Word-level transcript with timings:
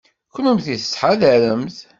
Kennemti 0.33 0.75
tettḥadaremt. 0.77 1.77